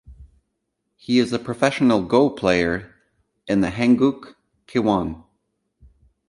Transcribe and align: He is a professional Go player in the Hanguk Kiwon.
He 0.95 1.19
is 1.19 1.31
a 1.31 1.37
professional 1.37 2.01
Go 2.01 2.27
player 2.31 2.91
in 3.45 3.61
the 3.61 3.67
Hanguk 3.69 4.33
Kiwon. 4.65 5.23